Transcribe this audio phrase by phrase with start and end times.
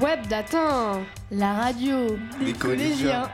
[0.00, 3.28] Web d'atteint La radio Des collégiens.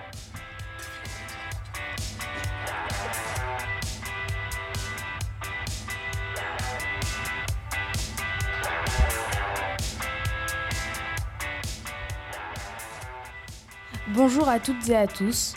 [14.08, 15.54] Bonjour à toutes et à tous.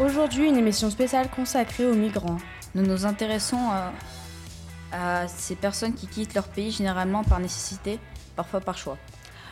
[0.00, 2.38] Aujourd'hui, une émission spéciale consacrée aux migrants.
[2.74, 3.92] Nous nous intéressons à,
[4.92, 8.00] à ces personnes qui quittent leur pays généralement par nécessité,
[8.34, 8.98] parfois par choix.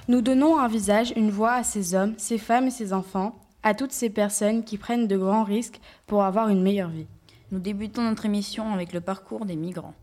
[0.09, 3.35] Nous donnons un visage, une voix à ces hommes, ces femmes et ces enfants,
[3.65, 7.09] à toutes ces personnes qui prennent de grands risques pour avoir une meilleure vie.
[7.51, 9.95] Nous débutons notre émission avec le parcours des migrants.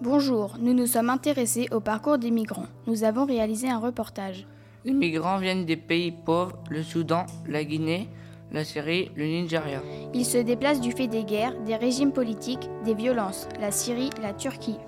[0.00, 2.66] Bonjour, nous nous sommes intéressés au parcours des migrants.
[2.86, 4.46] Nous avons réalisé un reportage.
[4.84, 8.08] Les migrants viennent des pays pauvres, le Soudan, la Guinée,
[8.52, 9.80] la Syrie, le Nigeria.
[10.14, 14.32] Ils se déplacent du fait des guerres, des régimes politiques, des violences, la Syrie, la
[14.32, 14.78] Turquie.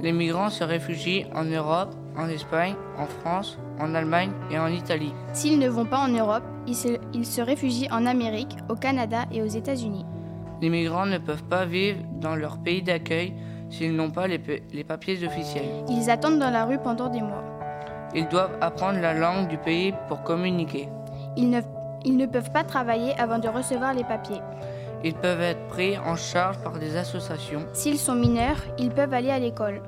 [0.00, 5.12] Les migrants se réfugient en Europe, en Espagne, en France, en Allemagne et en Italie.
[5.32, 9.24] S'ils ne vont pas en Europe, ils se, ils se réfugient en Amérique, au Canada
[9.32, 10.04] et aux États-Unis.
[10.60, 13.34] Les migrants ne peuvent pas vivre dans leur pays d'accueil
[13.70, 15.64] s'ils n'ont pas les, pa- les papiers officiels.
[15.88, 17.42] Ils attendent dans la rue pendant des mois.
[18.14, 20.88] Ils doivent apprendre la langue du pays pour communiquer.
[21.36, 21.60] Ils ne,
[22.04, 24.40] ils ne peuvent pas travailler avant de recevoir les papiers.
[25.04, 27.64] Ils peuvent être pris en charge par des associations.
[27.72, 29.82] S'ils sont mineurs, ils peuvent aller à l'école.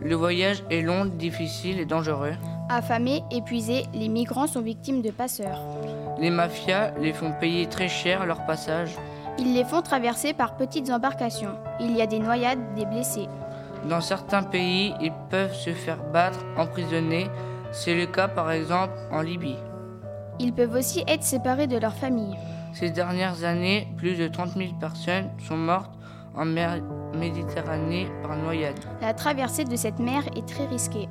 [0.00, 2.32] Le voyage est long, difficile et dangereux.
[2.70, 5.60] Affamés, épuisés, les migrants sont victimes de passeurs.
[6.18, 8.96] Les mafias les font payer très cher leur passage.
[9.38, 11.54] Ils les font traverser par petites embarcations.
[11.80, 13.28] Il y a des noyades, des blessés.
[13.88, 17.26] Dans certains pays, ils peuvent se faire battre, emprisonner.
[17.72, 19.56] C'est le cas par exemple en Libye.
[20.38, 22.34] Ils peuvent aussi être séparés de leur famille.
[22.72, 25.92] Ces dernières années, plus de 30 000 personnes sont mortes
[26.34, 26.80] en mer
[27.12, 28.78] Méditerranée par noyade.
[29.00, 31.08] La traversée de cette mer est très risquée.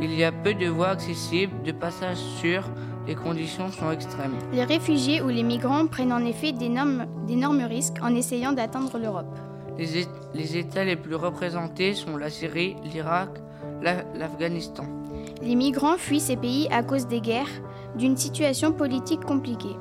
[0.00, 2.64] Il y a peu de voies accessibles, de passages sûrs,
[3.06, 4.34] les conditions sont extrêmes.
[4.52, 9.38] Les réfugiés ou les migrants prennent en effet d'énormes risques en essayant d'atteindre l'Europe.
[9.78, 13.28] Les, États les plus représentés sont la Syrie, l'Irak,
[13.82, 14.84] la- l'Afghanistan.
[15.42, 17.46] Les migrants fuient ces pays à cause des guerres,
[17.94, 19.76] d'une situation politique compliquée.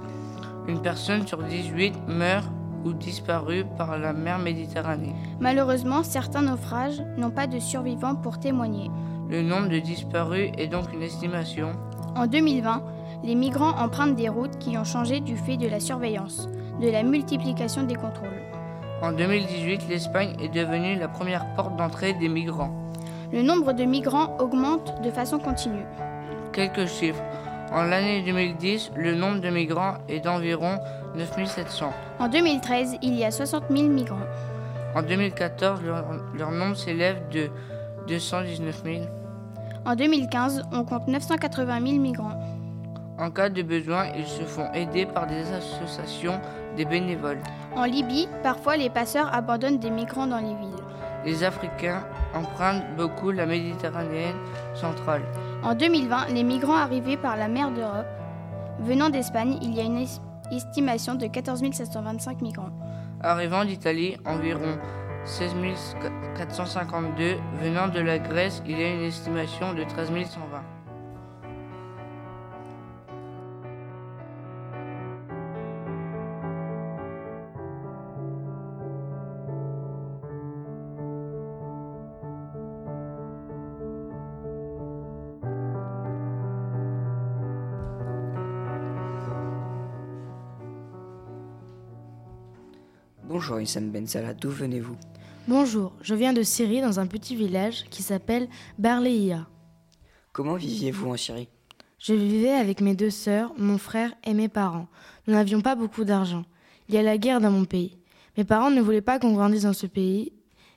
[0.68, 2.48] Une personne sur 18 meurt
[2.84, 5.16] ou disparaît par la mer Méditerranée.
[5.40, 8.92] Malheureusement, certains naufrages n'ont pas de survivants pour témoigner.
[9.30, 11.72] Le nombre de disparus est donc une estimation.
[12.16, 12.84] En 2020,
[13.24, 16.48] les migrants empruntent des routes qui ont changé du fait de la surveillance,
[16.82, 18.42] de la multiplication des contrôles.
[19.02, 22.85] En 2018, l'Espagne est devenue la première porte d'entrée des migrants.
[23.36, 25.84] Le nombre de migrants augmente de façon continue.
[26.54, 27.22] Quelques chiffres.
[27.74, 30.80] En l'année 2010, le nombre de migrants est d'environ
[31.18, 31.92] 9700.
[32.20, 34.26] En 2013, il y a 60 000 migrants.
[34.96, 37.50] En 2014, leur, leur nombre s'élève de
[38.08, 39.02] 219 000.
[39.86, 42.40] En 2015, on compte 980 000 migrants.
[43.18, 46.40] En cas de besoin, ils se font aider par des associations,
[46.78, 47.42] des bénévoles.
[47.76, 50.84] En Libye, parfois les passeurs abandonnent des migrants dans les villes.
[51.26, 52.04] Les Africains
[52.36, 54.34] empruntent beaucoup la Méditerranée
[54.74, 55.22] centrale.
[55.64, 58.06] En 2020, les migrants arrivés par la mer d'Europe,
[58.80, 60.20] venant d'Espagne, il y a une es-
[60.52, 62.70] estimation de 14 725 migrants.
[63.22, 64.78] Arrivant d'Italie, environ
[65.24, 65.56] 16
[66.38, 67.36] 452.
[67.62, 70.75] Venant de la Grèce, il y a une estimation de 13 120.
[93.28, 94.96] Bonjour Issam Ben Salah, d'où venez-vous?
[95.48, 98.48] Bonjour, je viens de Syrie dans un petit village qui s'appelle
[98.78, 99.48] Barleia.
[100.32, 101.50] Comment viviez-vous en Syrie?
[101.98, 104.88] Je vivais avec mes deux sœurs, mon frère et mes parents.
[105.26, 106.46] Nous n'avions pas beaucoup d'argent.
[106.88, 107.98] Il y a la guerre dans mon pays.
[108.38, 110.32] Mes parents ne voulaient pas qu'on grandisse dans ce pays.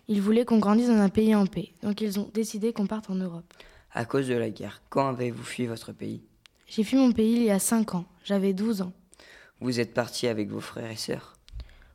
[0.07, 1.75] Ils voulaient qu'on grandisse dans un pays en paix.
[1.83, 3.53] Donc ils ont décidé qu'on parte en Europe.
[3.93, 6.23] À cause de la guerre, quand avez-vous fui votre pays?
[6.67, 8.07] J'ai fui mon pays il y a 5 ans.
[8.25, 8.93] J'avais 12 ans.
[9.61, 11.38] Vous êtes parti avec vos frères et sœurs?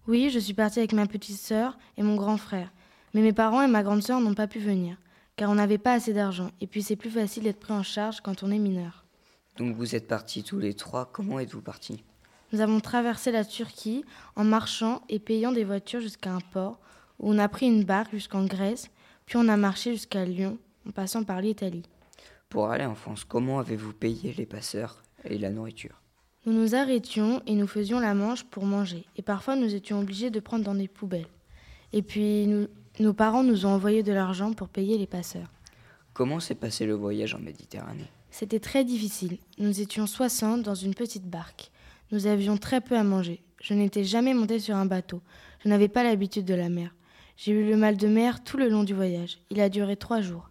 [0.05, 2.73] Oui, je suis partie avec ma petite sœur et mon grand frère.
[3.13, 4.97] Mais mes parents et ma grande sœur n'ont pas pu venir,
[5.37, 6.51] car on n'avait pas assez d'argent.
[6.59, 9.05] Et puis c'est plus facile d'être pris en charge quand on est mineur.
[9.55, 12.03] Donc vous êtes partis tous les trois, comment êtes-vous partis?
[12.51, 14.03] Nous avons traversé la Turquie
[14.35, 16.79] en marchant et payant des voitures jusqu'à un port,
[17.19, 18.89] où on a pris une barque jusqu'en Grèce,
[19.25, 21.83] puis on a marché jusqu'à Lyon, en passant par l'Italie.
[22.49, 26.02] Pour aller en France, comment avez-vous payé les passeurs et la nourriture?
[26.45, 29.05] Nous nous arrêtions et nous faisions la manche pour manger.
[29.17, 31.27] Et parfois, nous étions obligés de prendre dans des poubelles.
[31.93, 32.67] Et puis, nous-
[32.99, 35.47] nos parents nous ont envoyé de l'argent pour payer les passeurs.
[36.13, 38.09] Comment s'est passé le voyage en Méditerranée?
[38.29, 39.37] C'était très difficile.
[39.57, 41.71] Nous étions 60 dans une petite barque.
[42.11, 43.41] Nous avions très peu à manger.
[43.61, 45.21] Je n'étais jamais montée sur un bateau.
[45.63, 46.93] Je n'avais pas l'habitude de la mer.
[47.37, 49.39] J'ai eu le mal de mer tout le long du voyage.
[49.49, 50.49] Il a duré trois jours.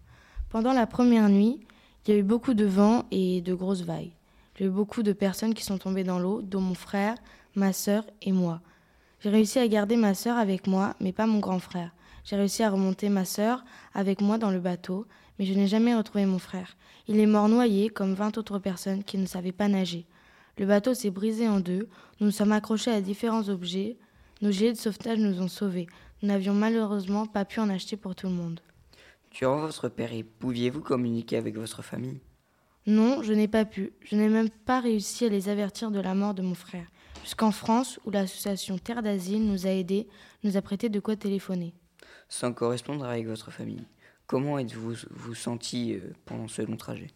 [0.48, 1.60] Pendant la première nuit,
[2.06, 4.10] il y a eu beaucoup de vent et de grosses vagues.
[4.56, 7.14] J'ai eu beaucoup de personnes qui sont tombées dans l'eau, dont mon frère,
[7.54, 8.60] ma sœur et moi.
[9.20, 11.92] J'ai réussi à garder ma sœur avec moi, mais pas mon grand frère.
[12.24, 13.64] J'ai réussi à remonter ma sœur
[13.94, 15.06] avec moi dans le bateau,
[15.38, 16.76] mais je n'ai jamais retrouvé mon frère.
[17.08, 20.06] Il est mort noyé comme 20 autres personnes qui ne savaient pas nager.
[20.58, 21.88] Le bateau s'est brisé en deux,
[22.20, 23.96] nous nous sommes accrochés à différents objets,
[24.42, 25.86] nos gilets de sauvetage nous ont sauvés.
[26.20, 28.60] Nous n'avions malheureusement pas pu en acheter pour tout le monde.
[29.30, 32.20] Durant votre périple, pouviez-vous communiquer avec votre famille?
[32.86, 33.92] Non, je n'ai pas pu.
[34.02, 36.86] Je n'ai même pas réussi à les avertir de la mort de mon frère.
[37.22, 40.08] Jusqu'en France, où l'association Terre d'Asile nous a aidés,
[40.42, 41.72] nous a prêté de quoi téléphoner.
[42.28, 43.84] Sans correspondre avec votre famille,
[44.26, 47.10] comment êtes-vous vous senti euh, pendant ce long trajet?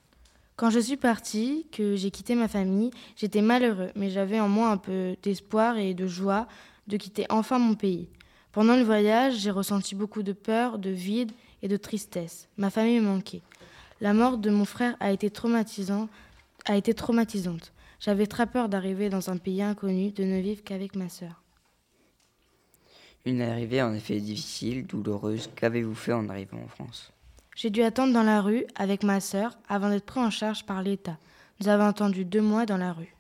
[0.55, 4.71] Quand je suis partie, que j'ai quitté ma famille, j'étais malheureux, mais j'avais en moi
[4.71, 6.47] un peu d'espoir et de joie
[6.87, 8.09] de quitter enfin mon pays.
[8.53, 12.49] Pendant le voyage, j'ai ressenti beaucoup de peur, de vide et de tristesse.
[12.57, 13.43] Ma famille me manquait.
[14.01, 16.09] La mort de mon frère a été traumatisant,
[16.67, 17.73] a été traumatisante.
[17.99, 21.43] J'avais très peur d'arriver dans un pays inconnu, de ne vivre qu'avec ma sœur.
[23.25, 25.51] Une arrivée en effet difficile, douloureuse.
[25.57, 27.11] Qu'avez-vous fait en arrivant en France?
[27.57, 30.83] J'ai dû attendre dans la rue avec ma sœur avant d'être pris en charge par
[30.83, 31.19] l'État.
[31.59, 33.17] Nous avons attendu deux mois dans la rue.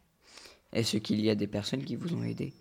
[0.74, 2.52] Est-ce qu'il y a des personnes qui vous ont aidé?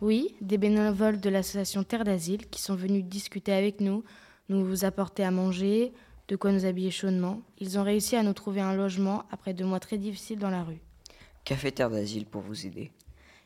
[0.00, 4.04] Oui, des bénévoles de l'association Terre d'Asile qui sont venus discuter avec nous,
[4.48, 5.92] nous apporter à manger,
[6.28, 7.40] de quoi nous habiller chaudement.
[7.58, 10.64] Ils ont réussi à nous trouver un logement après deux mois très difficiles dans la
[10.64, 10.80] rue.
[11.44, 12.90] Qu'a fait Terre d'Asile pour vous aider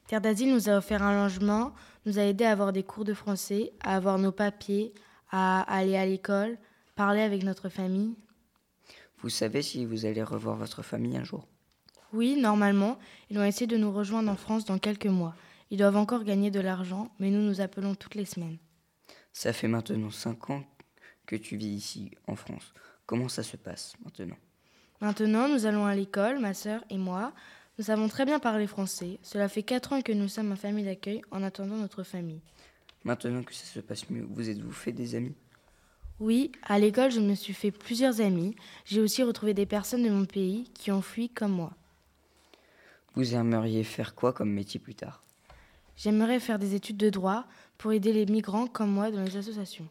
[0.06, 1.72] Terre d'Asile nous a offert un logement,
[2.04, 4.92] nous a aidé à avoir des cours de français, à avoir nos papiers,
[5.30, 6.58] à aller à l'école,
[6.96, 8.16] parler avec notre famille.
[9.18, 11.46] Vous savez si vous allez revoir votre famille un jour?
[12.12, 12.98] Oui, normalement,
[13.30, 15.34] ils ont essayé de nous rejoindre en France dans quelques mois.
[15.70, 18.58] Ils doivent encore gagner de l'argent, mais nous nous appelons toutes les semaines.
[19.32, 20.64] Ça fait maintenant cinq ans
[21.30, 22.74] que tu vis ici, en France.
[23.06, 24.36] Comment ça se passe maintenant?
[25.00, 27.32] Maintenant, nous allons à l'école, ma sœur et moi.
[27.78, 29.20] Nous savons très bien parler français.
[29.22, 32.40] Cela fait quatre ans que nous sommes en famille d'accueil en attendant notre famille.
[33.04, 35.36] Maintenant que ça se passe mieux, vous êtes-vous fait des amis?
[36.18, 38.56] Oui, à l'école, je me suis fait plusieurs amis.
[38.84, 41.72] J'ai aussi retrouvé des personnes de mon pays qui ont fui comme moi.
[43.14, 45.22] Vous aimeriez faire quoi comme métier plus tard?
[45.96, 47.46] J'aimerais faire des études de droit
[47.78, 49.88] pour aider les migrants comme moi dans les associations.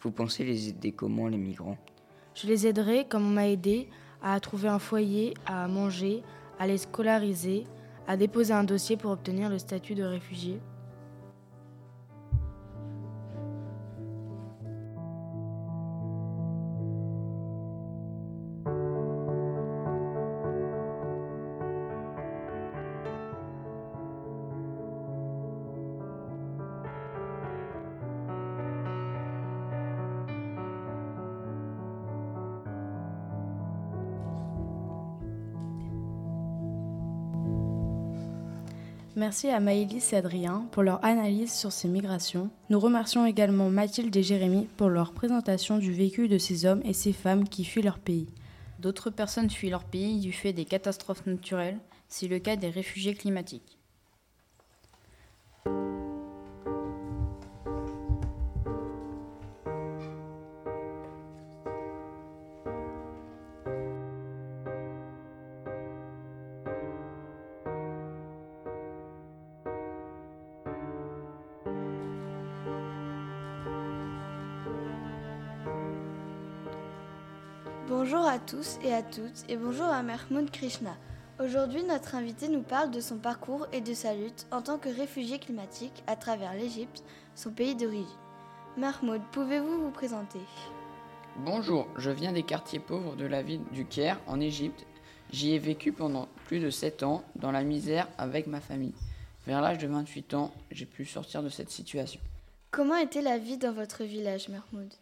[0.00, 1.76] Vous pensez les aider comment, les migrants?
[2.34, 3.88] Je les aiderai comme on m'a aidé
[4.22, 6.22] à trouver un foyer, à manger,
[6.58, 7.64] à les scolariser,
[8.06, 10.60] à déposer un dossier pour obtenir le statut de réfugié.
[39.18, 42.50] Merci à Maëlys et Adrien pour leur analyse sur ces migrations.
[42.70, 46.92] Nous remercions également Mathilde et Jérémy pour leur présentation du vécu de ces hommes et
[46.92, 48.28] ces femmes qui fuient leur pays.
[48.78, 51.80] D'autres personnes fuient leur pays du fait des catastrophes naturelles.
[52.06, 53.77] C'est le cas des réfugiés climatiques.
[78.48, 80.96] Tous et à toutes et bonjour à Mahmoud Krishna.
[81.38, 84.88] Aujourd'hui, notre invité nous parle de son parcours et de sa lutte en tant que
[84.88, 88.06] réfugié climatique à travers l'Égypte, son pays d'origine.
[88.78, 90.38] Mahmoud, pouvez-vous vous présenter?
[91.36, 94.86] Bonjour, je viens des quartiers pauvres de la ville du Caire en Égypte.
[95.30, 98.94] J'y ai vécu pendant plus de 7 ans dans la misère avec ma famille.
[99.46, 102.20] Vers l'âge de 28 ans, j'ai pu sortir de cette situation.
[102.70, 104.94] Comment était la vie dans votre village, Mahmoud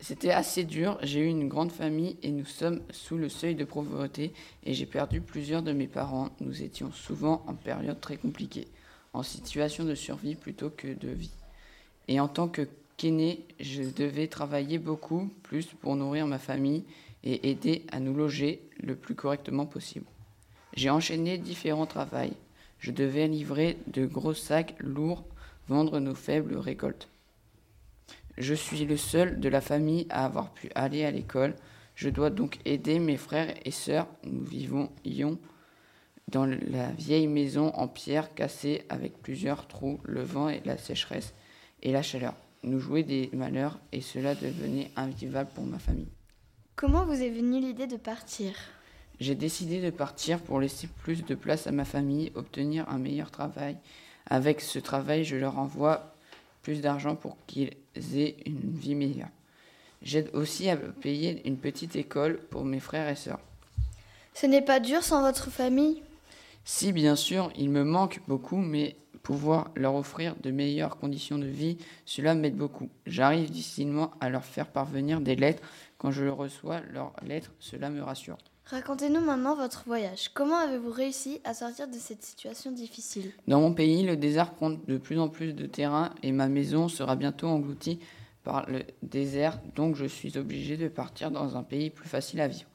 [0.00, 3.64] C'était assez dur, j'ai eu une grande famille et nous sommes sous le seuil de
[3.64, 4.32] pauvreté
[4.64, 6.30] et j'ai perdu plusieurs de mes parents.
[6.40, 8.68] Nous étions souvent en période très compliquée,
[9.12, 11.32] en situation de survie plutôt que de vie.
[12.08, 16.84] Et en tant que qu'aîné, je devais travailler beaucoup plus pour nourrir ma famille
[17.22, 20.06] et aider à nous loger le plus correctement possible.
[20.74, 22.34] J'ai enchaîné différents travails
[22.78, 25.24] Je devais livrer de gros sacs lourds,
[25.68, 27.08] vendre nos faibles récoltes.
[28.36, 31.54] Je suis le seul de la famille à avoir pu aller à l'école.
[31.94, 34.08] Je dois donc aider mes frères et sœurs.
[34.24, 34.90] Nous vivons
[36.28, 41.34] dans la vieille maison en pierre cassée avec plusieurs trous, le vent et la sécheresse
[41.82, 42.34] et la chaleur.
[42.62, 46.08] Nous jouaient des malheurs et cela devenait invivable pour ma famille.
[46.76, 48.54] Comment vous est venue l'idée de partir?
[49.20, 53.30] J'ai décidé de partir pour laisser plus de place à ma famille, obtenir un meilleur
[53.30, 53.76] travail.
[54.26, 56.14] Avec ce travail, je leur envoie
[56.62, 59.28] plus d'argent pour qu'ils aient une vie meilleure.
[60.02, 63.40] J'aide aussi à payer une petite école pour mes frères et sœurs.
[64.34, 66.02] Ce n'est pas dur sans votre famille?
[66.64, 71.46] Si, bien sûr, il me manque beaucoup, mais pouvoir leur offrir de meilleures conditions de
[71.46, 72.90] vie, cela m'aide beaucoup.
[73.06, 75.62] J'arrive difficilement à leur faire parvenir des lettres.
[75.98, 78.36] Quand je reçois leurs lettres, cela me rassure.
[78.66, 80.30] Racontez-nous maintenant votre voyage.
[80.32, 84.70] Comment avez-vous réussi à sortir de cette situation difficile Dans mon pays, le désert prend
[84.70, 87.98] de plus en plus de terrain et ma maison sera bientôt engloutie
[88.42, 92.48] par le désert, donc je suis obligé de partir dans un pays plus facile à
[92.48, 92.68] vivre,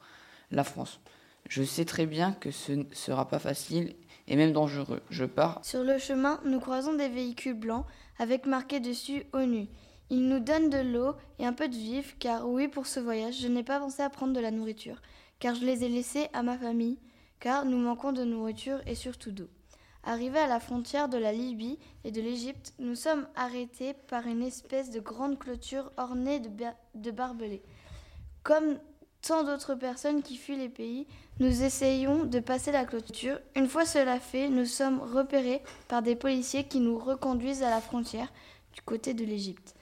[0.52, 1.00] la France.
[1.48, 3.94] Je sais très bien que ce ne sera pas facile
[4.28, 5.00] et même dangereux.
[5.10, 5.58] Je pars.
[5.64, 7.84] Sur le chemin, nous croisons des véhicules blancs
[8.18, 9.66] avec marqué dessus ONU.
[10.10, 13.40] Ils nous donnent de l'eau et un peu de vivre, car oui, pour ce voyage,
[13.40, 15.00] je n'ai pas pensé à prendre de la nourriture,
[15.40, 16.98] car je les ai laissés à ma famille,
[17.40, 19.48] car nous manquons de nourriture et surtout d'eau.
[20.04, 24.42] Arrivés à la frontière de la Libye et de l'Égypte, nous sommes arrêtés par une
[24.42, 27.62] espèce de grande clôture ornée de, barbelés.
[28.42, 28.78] Comme
[29.20, 31.06] tant d'autres personnes qui fuient les pays,
[31.38, 33.38] nous essayons de passer la clôture.
[33.56, 37.82] Une fois cela fait, nous sommes repérés par des policiers qui nous reconduisent à la
[37.82, 38.32] frontière
[38.72, 39.74] du côté de l'Égypte.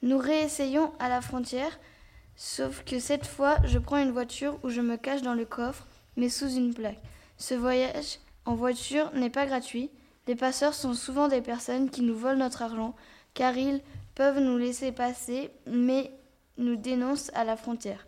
[0.00, 1.78] Nous réessayons à la frontière,
[2.36, 5.86] sauf que cette fois, je prends une voiture où je me cache dans le coffre,
[6.16, 7.00] mais sous une plaque.
[7.36, 9.90] Ce voyage en voiture n'est pas gratuit.
[10.26, 12.94] Les passeurs sont souvent des personnes qui nous volent notre argent,
[13.34, 13.80] car ils
[14.14, 16.12] peuvent nous laisser passer, mais
[16.58, 18.06] nous dénoncent à la frontière.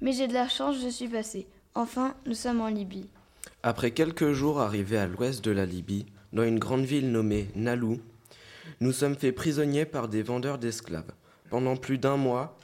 [0.00, 1.46] Mais j'ai de la chance, je suis passé.
[1.74, 3.08] Enfin, nous sommes en Libye.
[3.62, 8.00] Après quelques jours arrivés à l'ouest de la Libye, dans une grande ville nommée Nalou,
[8.80, 11.12] nous sommes faits prisonniers par des vendeurs d'esclaves.
[11.50, 12.56] Pendant plus d'un mois,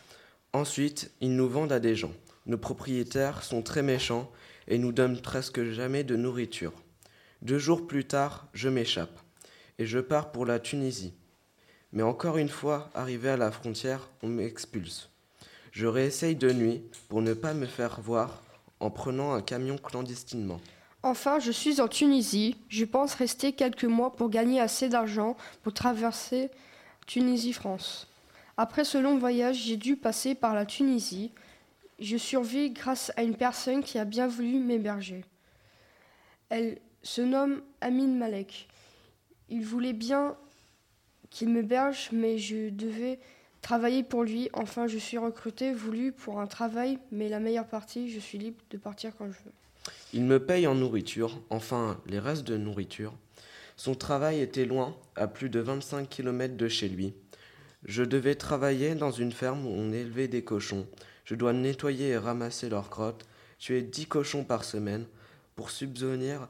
[0.53, 2.13] ensuite, ils nous vendent à des gens.
[2.47, 4.31] Nos propriétaires sont très méchants
[4.69, 6.73] et nous donnent presque jamais de nourriture.
[7.43, 9.19] Deux jours plus tard, je m'échappe
[9.79, 11.15] et je pars pour la Tunisie.
[11.93, 15.11] Mais encore une fois, arrivé à la frontière, on m'expulse.
[15.73, 18.43] Je réessaye de nuit pour ne pas me faire voir
[18.81, 20.61] en prenant un camion clandestinement.
[21.03, 22.57] Enfin, je suis en Tunisie.
[22.69, 26.51] Je pense rester quelques mois pour gagner assez d'argent pour traverser
[27.07, 28.07] Tunisie-France.
[28.57, 31.33] Après ce long voyage, j'ai dû passer par la Tunisie.
[31.99, 35.25] Je survis grâce à une personne qui a bien voulu m'héberger.
[36.49, 38.69] Elle se nomme Amin Malek.
[39.49, 40.37] Il voulait bien
[41.31, 43.19] qu'il m'héberge, mais je devais
[43.63, 44.51] travailler pour lui.
[44.53, 48.63] Enfin, je suis recruté, voulu pour un travail, mais la meilleure partie, je suis libre
[48.71, 49.53] de partir quand je veux.
[50.13, 53.15] Il me paye en nourriture, enfin les restes de nourriture.
[53.77, 57.15] Son travail était loin, à plus de 25 km de chez lui.
[57.85, 60.87] Je devais travailler dans une ferme où on élevait des cochons.
[61.25, 63.27] Je dois nettoyer et ramasser leurs crottes,
[63.59, 65.07] tuer 10 cochons par semaine
[65.57, 66.49] pour subvenir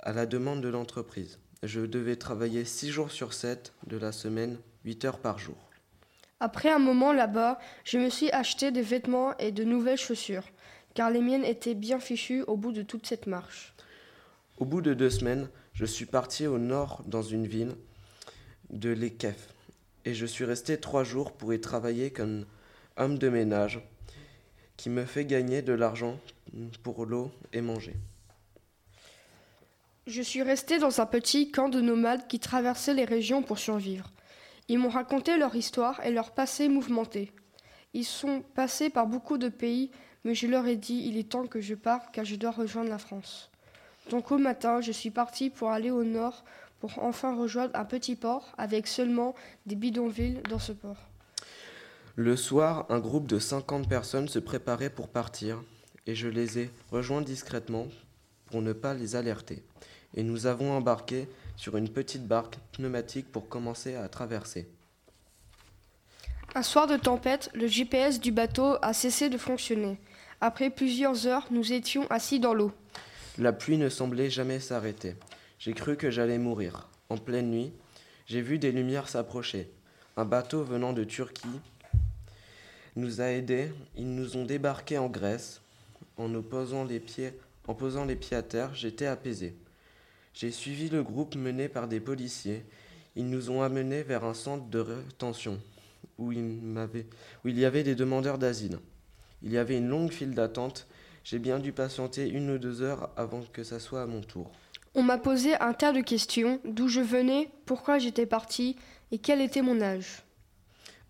[0.00, 1.38] à la demande de l'entreprise.
[1.62, 5.56] Je devais travailler 6 jours sur 7 de la semaine, 8 heures par jour.
[6.40, 10.46] Après un moment là-bas, je me suis acheté des vêtements et de nouvelles chaussures,
[10.94, 13.74] car les miennes étaient bien fichues au bout de toute cette marche.
[14.58, 17.74] Au bout de deux semaines, je suis parti au nord dans une ville
[18.70, 19.48] de l'Ekef,
[20.08, 22.46] et je suis resté trois jours pour y travailler comme
[22.96, 23.78] homme de ménage,
[24.78, 26.18] qui me fait gagner de l'argent
[26.82, 27.94] pour l'eau et manger.
[30.06, 34.10] Je suis resté dans un petit camp de nomades qui traversaient les régions pour survivre.
[34.68, 37.30] Ils m'ont raconté leur histoire et leur passé mouvementé.
[37.92, 39.90] Ils sont passés par beaucoup de pays,
[40.24, 42.88] mais je leur ai dit il est temps que je parte car je dois rejoindre
[42.88, 43.50] la France.
[44.08, 46.44] Donc au matin, je suis parti pour aller au nord
[46.80, 49.34] pour enfin rejoindre un petit port avec seulement
[49.66, 50.96] des bidonvilles dans ce port.
[52.16, 55.62] Le soir, un groupe de 50 personnes se préparait pour partir
[56.06, 57.86] et je les ai rejoints discrètement
[58.46, 59.62] pour ne pas les alerter
[60.14, 64.68] et nous avons embarqué sur une petite barque pneumatique pour commencer à traverser.
[66.54, 69.98] Un soir de tempête, le GPS du bateau a cessé de fonctionner.
[70.40, 72.72] Après plusieurs heures, nous étions assis dans l'eau.
[73.36, 75.14] La pluie ne semblait jamais s'arrêter.
[75.58, 76.88] J'ai cru que j'allais mourir.
[77.08, 77.72] En pleine nuit,
[78.26, 79.68] j'ai vu des lumières s'approcher.
[80.16, 81.48] Un bateau venant de Turquie
[82.94, 83.72] nous a aidés.
[83.96, 85.60] Ils nous ont débarqués en Grèce.
[86.16, 87.32] En, nous posant les pieds,
[88.32, 89.56] à terre, j'étais apaisé.
[90.32, 92.64] J'ai suivi le groupe mené par des policiers.
[93.16, 95.60] Ils nous ont amenés vers un centre de rétention
[96.18, 96.60] où il,
[97.44, 98.78] où il y avait des demandeurs d'asile.
[99.42, 100.86] Il y avait une longue file d'attente.
[101.24, 104.52] J'ai bien dû patienter une ou deux heures avant que ça soit à mon tour.
[104.98, 108.74] On m'a posé un tas de questions, d'où je venais, pourquoi j'étais parti
[109.12, 110.24] et quel était mon âge.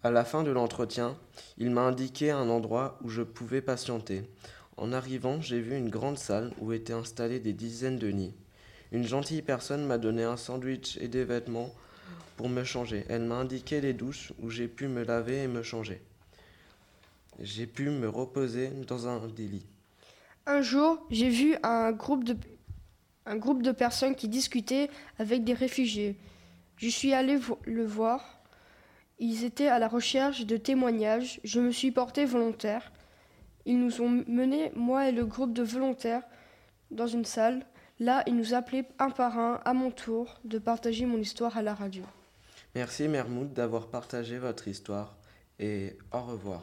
[0.03, 1.17] À la fin de l'entretien,
[1.57, 4.29] il m'a indiqué un endroit où je pouvais patienter.
[4.77, 8.35] En arrivant, j'ai vu une grande salle où étaient installés des dizaines de nids.
[8.93, 11.73] Une gentille personne m'a donné un sandwich et des vêtements
[12.37, 13.07] pour me changer.
[13.09, 16.03] Elle m'a indiqué les douches où j'ai pu me laver et me changer.
[17.41, 19.65] J'ai pu me reposer dans un délit.
[20.45, 22.37] Un jour, j'ai vu un groupe, de,
[23.29, 26.17] un groupe de personnes qui discutaient avec des réfugiés.
[26.77, 28.41] Je suis allé le voir.
[29.19, 31.41] Ils étaient à la recherche de témoignages.
[31.45, 32.91] Je me suis porté volontaire.
[33.67, 36.23] Ils nous ont menés, moi et le groupe de volontaires,
[36.91, 37.67] dans une salle.
[38.01, 41.63] Là, ils nous appelaient un par un, à mon tour, de partager mon histoire à
[41.63, 42.05] la radio.
[42.75, 45.17] Merci Mermoud d'avoir partagé votre histoire
[45.59, 46.63] et au revoir.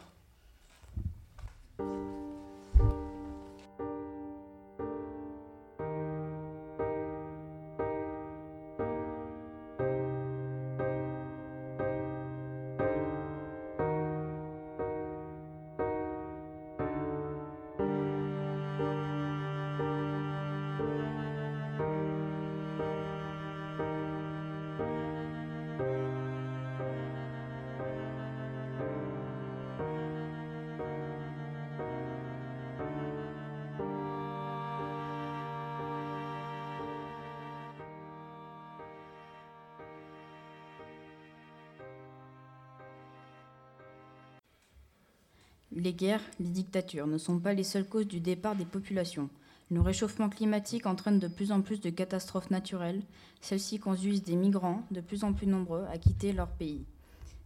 [45.75, 49.29] Les guerres, les dictatures ne sont pas les seules causes du départ des populations.
[49.69, 53.01] Le réchauffement climatique entraîne de plus en plus de catastrophes naturelles.
[53.41, 56.85] Celles-ci conduisent des migrants de plus en plus nombreux à quitter leur pays.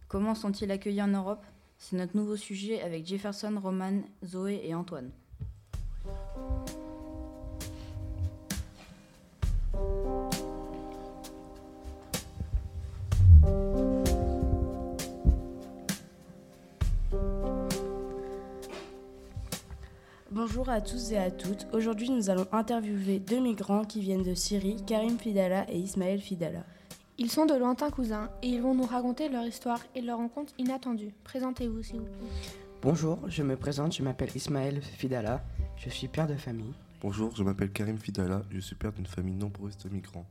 [0.06, 1.44] Comment sont-ils accueillis en Europe?
[1.76, 5.10] C'est notre nouveau sujet avec Jefferson, Roman, Zoé et Antoine.
[20.70, 21.66] Bonjour à tous et à toutes.
[21.72, 26.62] Aujourd'hui, nous allons interviewer deux migrants qui viennent de Syrie, Karim Fidala et Ismaël Fidala.
[27.18, 30.52] Ils sont de lointains cousins et ils vont nous raconter leur histoire et leur rencontre
[30.58, 31.12] inattendue.
[31.24, 32.28] Présentez-vous, s'il vous plaît.
[32.82, 35.42] Bonjour, je me présente, je m'appelle Ismaël Fidala,
[35.76, 36.72] je suis père de famille.
[37.00, 40.26] Bonjour, je m'appelle Karim Fidala, je suis père d'une famille nombreuse de migrants.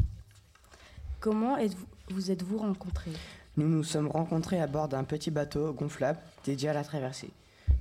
[1.19, 3.11] Comment êtes-vous, vous êtes-vous rencontrés?
[3.57, 7.31] Nous nous sommes rencontrés à bord d'un petit bateau gonflable dédié à la traversée.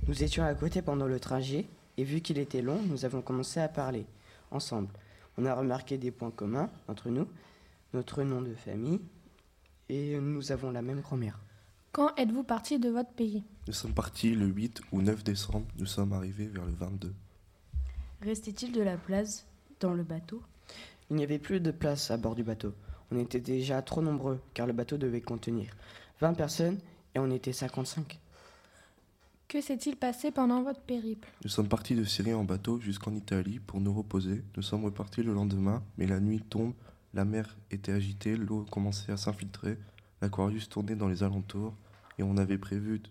[0.09, 1.65] Nous étions à côté pendant le trajet
[1.99, 4.05] et vu qu'il était long, nous avons commencé à parler
[4.51, 4.87] ensemble.
[5.37, 7.27] On a remarqué des points communs entre nous,
[7.93, 9.01] notre nom de famille,
[9.89, 11.37] et nous avons la même grand-mère.
[11.91, 13.43] Quand êtes-vous parti de votre pays?
[13.67, 17.13] Nous sommes partis le 8 ou 9 décembre, nous sommes arrivés vers le 22.
[18.21, 19.45] Restait-il de la place
[19.81, 20.41] dans le bateau?
[21.09, 22.73] Il n'y avait plus de place à bord du bateau.
[23.11, 25.75] On était déjà trop nombreux car le bateau devait contenir
[26.21, 26.79] 20 personnes
[27.13, 28.21] et on était 55.
[29.49, 31.27] Que s'est-il passé pendant votre périple?
[31.43, 34.43] Nous sommes partis de Syrie en bateau jusqu'en Italie pour nous reposer.
[34.55, 36.73] Nous sommes repartis le lendemain, mais la nuit tombe,
[37.15, 39.79] la mer était agitée, l'eau commençait à s'infiltrer,
[40.21, 41.73] l'aquarius tournait dans les alentours
[42.19, 43.01] et on avait prévu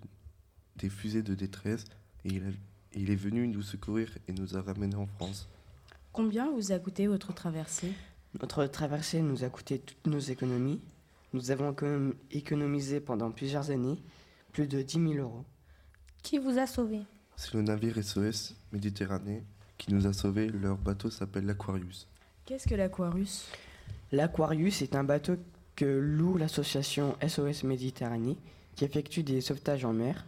[0.76, 1.86] des fusées de détresse
[2.24, 2.54] et il,
[2.94, 5.48] il est venu nous secourir et nous a ramenés en France.
[6.12, 7.92] Combien vous a coûté votre traversée?
[8.40, 10.80] Notre traversée nous a coûté toutes nos économies.
[11.32, 11.74] Nous avons
[12.30, 13.98] économisé pendant plusieurs années
[14.52, 15.44] plus de 10 000 euros.
[16.28, 17.00] Qui vous a sauvé
[17.36, 19.44] C'est le navire SOS Méditerranée
[19.78, 20.48] qui nous a sauvés.
[20.48, 22.06] Leur bateau s'appelle l'Aquarius.
[22.44, 23.46] Qu'est-ce que l'Aquarius?
[24.12, 25.36] L'Aquarius est un bateau
[25.74, 28.36] que loue l'association SOS Méditerranée
[28.76, 30.26] qui effectue des sauvetages en mer.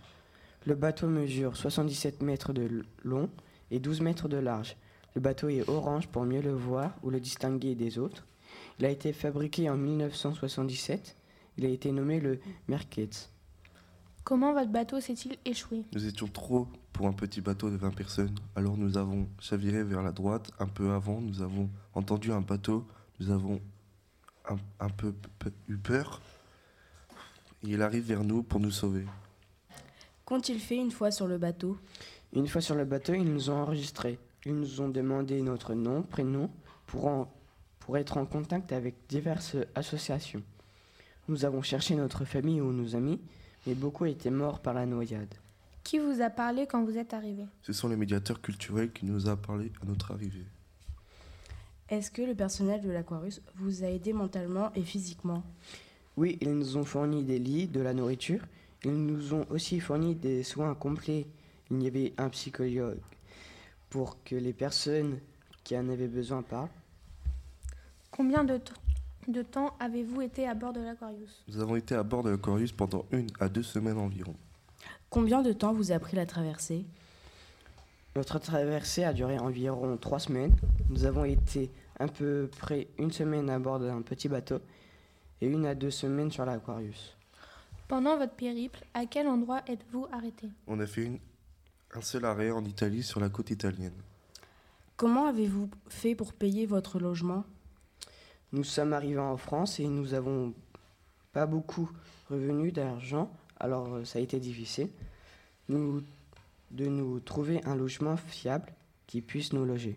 [0.65, 3.29] Le bateau mesure 77 mètres de long
[3.71, 4.79] et 12 mètres de large.
[5.15, 8.27] Le bateau est orange pour mieux le voir ou le distinguer des autres.
[8.79, 11.19] Il a été fabriqué en 1977.
[11.59, 13.29] Il a été nommé le Merkets.
[14.25, 18.35] Comment votre bateau s'est-il échoué Nous étions trop pour un petit bateau de 20 personnes.
[18.55, 20.51] Alors nous avons chaviré vers la droite.
[20.59, 22.87] Un peu avant, nous avons entendu un bateau.
[23.19, 23.61] Nous avons
[24.79, 25.15] un, peu,
[25.69, 26.21] eu peur.
[27.63, 29.07] il arrive vers nous pour nous sauver.
[30.25, 31.79] Qu'ont-ils fait une fois sur le bateau
[32.33, 34.19] Une fois sur le bateau, ils nous ont enregistrés.
[34.45, 36.51] Ils nous ont demandé notre nom, prénom,
[36.87, 37.29] pour,
[37.79, 40.43] pour être en contact avec diverses associations.
[41.29, 43.21] Nous avons cherché notre famille ou nos amis
[43.67, 45.35] mais beaucoup étaient morts par la noyade.
[45.85, 47.45] Qui vous a parlé quand vous êtes arrivé?
[47.63, 50.45] Ce sont les médiateurs culturels qui nous ont parlé à notre arrivée.
[51.89, 55.43] Est-ce que le personnel de l'Aquarius vous a aidé mentalement et physiquement?
[56.17, 58.43] Oui, ils nous ont fourni des lits, de la nourriture.
[58.85, 61.27] Ils nous ont aussi fourni des soins complets.
[61.71, 62.99] Il y avait un psychologue
[63.91, 65.19] pour que les personnes
[65.65, 66.69] qui en avaient besoin parlent.
[68.11, 68.61] Combien de,
[69.29, 71.45] de temps avez-vous été à bord de l'Aquarius?
[71.49, 74.35] Nous avons été à bord de l'Aquarius pendant une à deux semaines environ.
[75.09, 76.85] Combien de temps vous a pris la traversée?
[78.17, 80.55] Notre traversée a duré environ trois semaines.
[80.89, 84.61] Nous avons été à peu près une semaine à bord d'un petit bateau
[85.41, 87.17] et une à deux semaines sur l'Aquarius.
[87.89, 90.49] Pendant votre périple, à quel endroit êtes-vous arrêté?
[90.67, 91.19] On a fait une,
[91.95, 93.95] un seul arrêt en Italie sur la côte italienne.
[94.97, 97.45] Comment avez-vous fait pour payer votre logement?
[98.53, 100.53] Nous sommes arrivés en France et nous avons
[101.33, 101.91] pas beaucoup
[102.29, 104.89] revenu d'argent, alors euh, ça a été difficile
[105.69, 106.03] nous,
[106.73, 108.73] de nous trouver un logement fiable
[109.07, 109.97] qui puisse nous loger.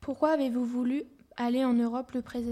[0.00, 1.02] Pourquoi avez-vous voulu
[1.36, 2.42] aller en Europe, plus, pré-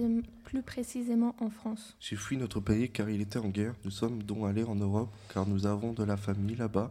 [0.45, 1.97] plus précisément en France?
[2.01, 3.75] J'ai fui notre pays car il était en guerre.
[3.85, 6.91] Nous sommes donc allés en Europe car nous avons de la famille là-bas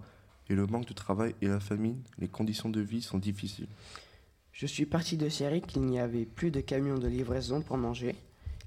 [0.49, 3.67] et le manque de travail et la famine, les conditions de vie sont difficiles.
[4.55, 8.15] Je suis parti de Syrie qu'il n'y avait plus de camions de livraison pour manger.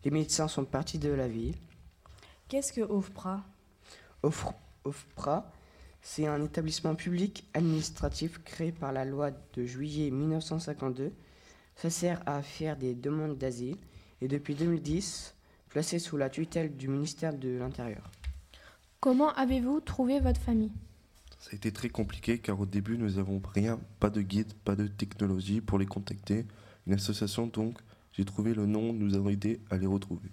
[0.04, 1.54] Les médecins sont partis de la ville.
[2.46, 3.42] Qu'est-ce que OFPRA
[4.22, 5.50] OFPRA,
[6.02, 11.10] c'est un établissement public administratif créé par la loi de juillet 1952.
[11.74, 13.78] Ça sert à faire des demandes d'asile
[14.20, 15.34] et depuis 2010,
[15.70, 18.10] placé sous la tutelle du ministère de l'Intérieur.
[19.00, 20.72] Comment avez-vous trouvé votre famille?
[21.38, 24.76] Ça a été très compliqué car au début nous n'avons rien, pas de guide, pas
[24.76, 26.46] de technologie pour les contacter.
[26.86, 27.78] Une association donc,
[28.12, 30.30] j'ai trouvé le nom, nous avons aidé à les retrouver.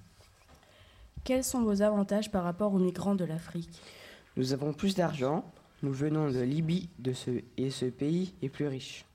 [1.23, 3.81] Quels sont vos avantages par rapport aux migrants de l'Afrique?
[4.37, 5.45] Nous avons plus d'argent,
[5.83, 9.05] nous venons de Libye de ce, et ce pays est plus riche.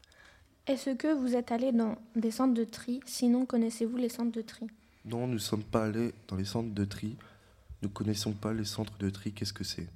[0.66, 3.00] Est-ce que vous êtes allé dans des centres de tri?
[3.04, 4.66] Sinon, connaissez-vous les centres de tri?
[5.04, 7.16] Non, nous ne sommes pas allés dans les centres de tri.
[7.82, 9.88] Nous ne connaissons pas les centres de tri, qu'est-ce que c'est?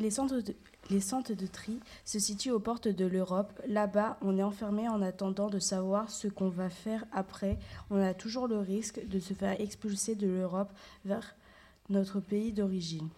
[0.00, 3.52] Les centres, de, tri se situent aux portes de l'Europe.
[3.68, 7.58] Là-bas, on est enfermé en attendant de savoir ce qu'on va faire après.
[7.90, 10.72] On a toujours le risque de se faire expulser de l'Europe
[11.04, 11.36] vers
[11.88, 13.08] notre pays d'origine.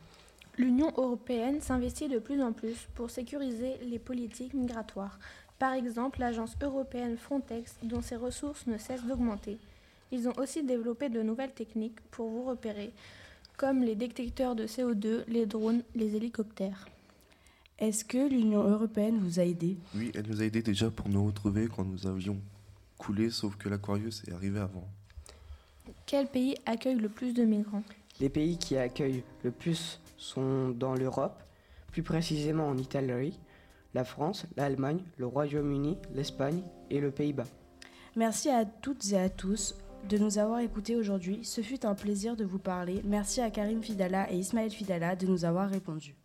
[0.58, 5.18] L'Union européenne s'investit de plus en plus pour sécuriser les politiques migratoires.
[5.58, 9.58] Par exemple, l'agence européenne Frontex, dont ses ressources ne cessent d'augmenter.
[10.10, 12.92] Ils ont aussi développé de nouvelles techniques pour vous repérer,
[13.62, 16.88] comme les détecteurs de CO2, les drones, les hélicoptères.
[17.78, 19.76] Est-ce que l'Union européenne vous a aidé?
[19.94, 22.40] Oui, elle nous a aidés déjà pour nous retrouver quand nous avions
[22.98, 24.82] coulé, sauf que l'Aquarius est arrivé avant.
[26.06, 27.84] Quel pays accueille le plus de migrants?
[28.18, 31.40] Les pays qui accueillent le plus sont dans l'Europe,
[31.92, 33.38] plus précisément en Italie,
[33.94, 37.46] la France, l'Allemagne, le Royaume-Uni, l'Espagne et le Pays-Bas.
[38.16, 39.76] Merci à toutes et à tous
[40.08, 41.40] de nous avoir écoutés aujourd'hui.
[41.44, 43.00] Ce fut un plaisir de vous parler.
[43.04, 46.16] Merci à Karim Fidala et Ismaël Fidala de nous avoir répondu.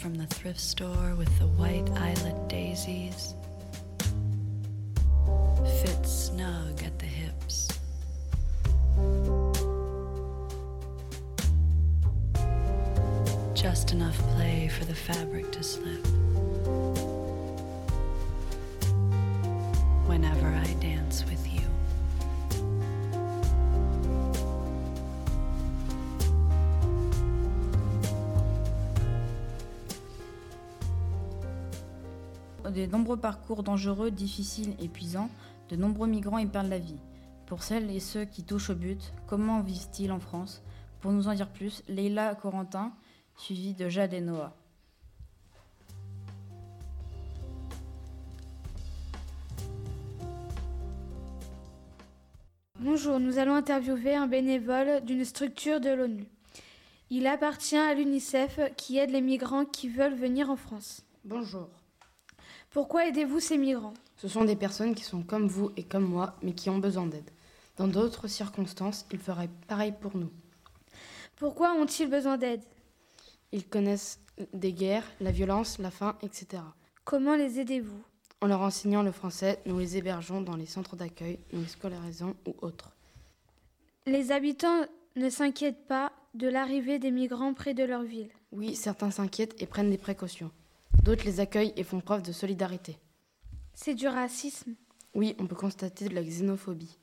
[0.00, 3.34] From the thrift store with the white eyelet daisies
[5.82, 7.68] fits snug at the hips.
[13.52, 16.19] Just enough play for the fabric to slip.
[32.80, 35.28] Des nombreux parcours dangereux, difficiles, épuisants,
[35.68, 36.96] de nombreux migrants y perdent la vie.
[37.44, 40.62] Pour celles et ceux qui touchent au but, comment vivent-ils en France?
[41.00, 42.94] Pour nous en dire plus, Leila Corentin,
[43.36, 44.56] suivie de Jade et Noah.
[52.78, 56.24] Bonjour, nous allons interviewer un bénévole d'une structure de l'ONU.
[57.10, 61.04] Il appartient à l'UNICEF qui aide les migrants qui veulent venir en France.
[61.26, 61.68] Bonjour.
[62.70, 63.94] Pourquoi aidez-vous ces migrants?
[64.16, 67.06] Ce sont des personnes qui sont comme vous et comme moi, mais qui ont besoin
[67.06, 67.28] d'aide.
[67.76, 70.30] Dans d'autres circonstances, ils feraient pareil pour nous.
[71.34, 72.62] Pourquoi ont-ils besoin d'aide?
[73.50, 74.20] Ils connaissent
[74.54, 76.62] des guerres, la violence, la faim, etc.
[77.04, 78.04] Comment les aidez-vous?
[78.40, 82.36] En leur enseignant le français, nous les hébergeons dans les centres d'accueil, nous les scolarisons
[82.46, 82.94] ou autres.
[84.06, 88.30] Les habitants ne s'inquiètent pas de l'arrivée des migrants près de leur ville.
[88.52, 90.52] Oui, certains s'inquiètent et prennent des précautions.
[91.02, 92.98] D'autres les accueillent et font preuve de solidarité.
[93.74, 94.74] C'est du racisme.
[95.14, 96.98] Oui, on peut constater de la xénophobie.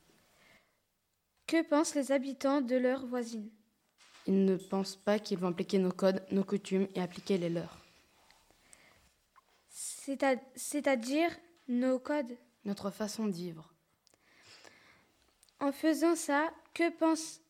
[1.46, 3.50] Que pensent les habitants de leurs voisines?
[4.26, 7.78] Ils ne pensent pas qu'ils vont appliquer nos codes, nos coutumes et appliquer les leurs.
[9.70, 11.30] C'est-à-dire
[11.68, 12.36] nos codes?
[12.64, 13.72] Notre façon de vivre.
[15.60, 17.40] En faisant ça, que pensent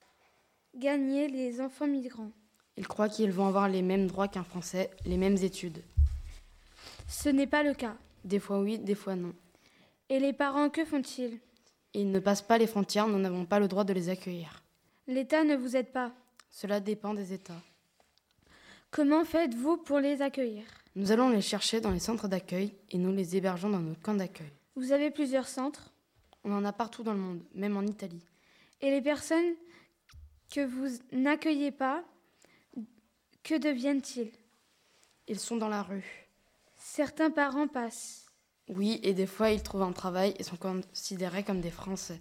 [0.75, 2.31] gagner les enfants migrants?
[2.77, 5.83] Ils croient qu'ils vont avoir les mêmes droits qu'un Français, les mêmes études.
[7.09, 7.97] Ce n'est pas le cas.
[8.25, 9.35] Des fois oui, des fois non.
[10.11, 11.41] Et les parents, que font-ils?
[11.95, 14.63] Ils ne passent pas les frontières, nous n'avons pas le droit de les accueillir.
[15.07, 16.13] L'État ne vous aide pas
[16.51, 17.63] Cela dépend des États.
[18.91, 20.65] Comment faites-vous pour les accueillir?
[20.97, 24.15] Nous allons les chercher dans les centres d'accueil et nous les hébergeons dans nos camps
[24.15, 24.53] d'accueil.
[24.77, 25.93] Vous avez plusieurs centres?
[26.45, 28.25] On en a partout dans le monde, même en Italie.
[28.81, 29.55] Et les personnes
[30.53, 32.05] que vous n'accueillez pas,
[33.43, 34.33] que deviennent-ils?
[35.27, 36.28] Ils sont dans la rue.
[36.99, 38.27] Certains parents passent.
[38.69, 42.21] Oui, et des fois ils trouvent un travail et sont considérés comme des Français.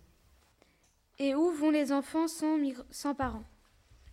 [1.17, 2.59] Et où vont les enfants sans,
[2.91, 3.43] sans parents?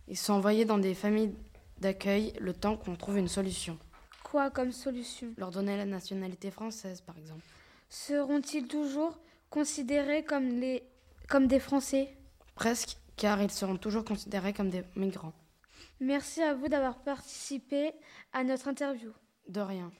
[0.07, 1.35] Ils sont envoyés dans des familles
[1.77, 3.77] d'accueil le temps qu'on trouve une solution.
[4.23, 5.35] Quoi comme solution?
[5.37, 7.45] Leur donner la nationalité française, par exemple.
[7.87, 9.19] Seront-ils toujours
[9.51, 10.81] considérés comme, les...
[11.29, 12.17] comme des Français?
[12.55, 15.33] Presque, car ils seront toujours considérés comme des migrants.
[15.99, 17.91] Merci à vous d'avoir participé
[18.33, 19.11] à notre interview.
[19.47, 19.91] De rien.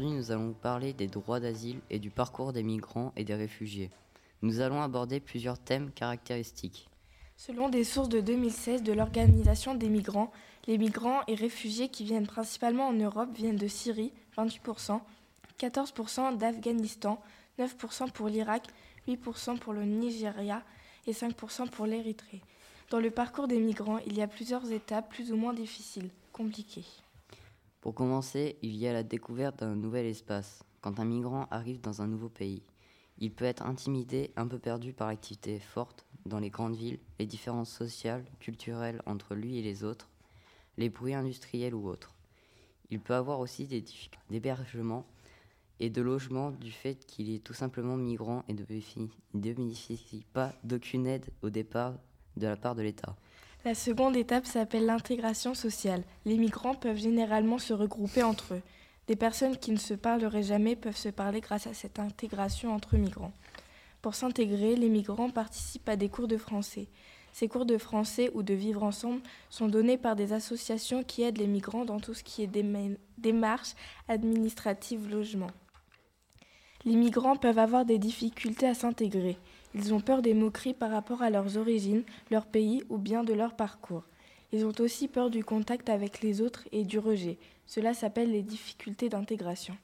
[0.00, 3.90] Aujourd'hui nous allons parler des droits d'asile et du parcours des migrants et des réfugiés.
[4.40, 6.88] Nous allons aborder plusieurs thèmes caractéristiques.
[7.36, 10.32] Selon des sources de 2016 de l'Organisation des migrants,
[10.66, 15.02] les migrants et réfugiés qui viennent principalement en Europe viennent de Syrie, 28%,
[15.58, 17.20] 14% d'Afghanistan,
[17.58, 18.68] 9% pour l'Irak,
[19.06, 20.62] 8% pour le Nigeria
[21.06, 22.40] et 5% pour l'Érythrée.
[22.88, 26.86] Dans le parcours des migrants, il y a plusieurs étapes plus ou moins difficiles, compliquées.
[27.80, 30.64] Pour commencer, il y a la découverte d'un nouvel espace.
[30.82, 32.62] Quand un migrant arrive dans un nouveau pays,
[33.18, 37.26] il peut être intimidé, un peu perdu par l'activité forte dans les grandes villes, les
[37.26, 40.10] différences sociales, culturelles entre lui et les autres,
[40.76, 42.14] les bruits industriels ou autres.
[42.90, 45.06] Il peut avoir aussi des difficultés d'hébergement
[45.78, 48.64] et de logement du fait qu'il est tout simplement migrant et ne
[49.34, 51.94] bénéficie pas d'aucune aide au départ
[52.36, 53.16] de la part de l'État.
[53.62, 56.02] La seconde étape s'appelle l'intégration sociale.
[56.24, 58.62] Les migrants peuvent généralement se regrouper entre eux.
[59.06, 62.96] Des personnes qui ne se parleraient jamais peuvent se parler grâce à cette intégration entre
[62.96, 63.34] migrants.
[64.00, 66.88] Pour s'intégrer, les migrants participent à des cours de français.
[67.34, 69.20] Ces cours de français ou de vivre ensemble
[69.50, 72.50] sont donnés par des associations qui aident les migrants dans tout ce qui est
[73.18, 73.74] démarches
[74.08, 75.50] administratives, logement.
[76.86, 79.36] Les migrants peuvent avoir des difficultés à s'intégrer.
[79.74, 83.32] Ils ont peur des moqueries par rapport à leurs origines, leur pays ou bien de
[83.32, 84.04] leur parcours.
[84.52, 87.38] Ils ont aussi peur du contact avec les autres et du rejet.
[87.66, 89.76] Cela s'appelle les difficultés d'intégration.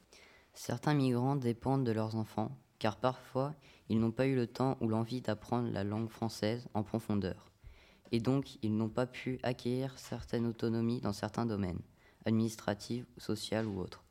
[0.54, 3.54] Certains migrants dépendent de leurs enfants, car parfois
[3.88, 7.52] ils n'ont pas eu le temps ou l'envie d'apprendre la langue française en profondeur.
[8.10, 11.80] Et donc ils n'ont pas pu acquérir certaines autonomies dans certains domaines,
[12.24, 14.02] administratifs, sociaux ou autres.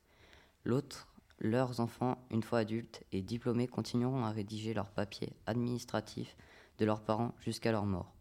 [0.64, 1.10] L'autre
[1.40, 6.36] leurs enfants, une fois adultes et diplômés, continueront à rédiger leurs papiers administratifs
[6.78, 8.14] de leurs parents jusqu'à leur mort.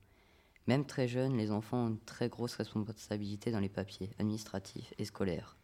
[0.66, 5.04] Même très jeunes, les enfants ont une très grosse responsabilité dans les papiers administratifs et
[5.04, 5.56] scolaires.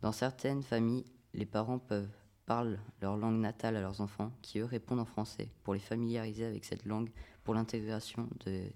[0.00, 2.08] Dans certaines familles, les parents peuvent
[2.46, 6.44] parler leur langue natale à leurs enfants, qui eux répondent en français, pour les familiariser
[6.44, 7.10] avec cette langue
[7.44, 8.28] pour l'intégration